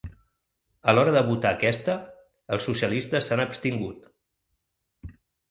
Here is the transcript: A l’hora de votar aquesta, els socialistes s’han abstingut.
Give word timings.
A 0.89 0.95
l’hora 0.95 1.11
de 1.15 1.21
votar 1.27 1.51
aquesta, 1.57 1.97
els 2.57 2.65
socialistes 2.71 3.29
s’han 3.29 3.45
abstingut. 3.45 4.11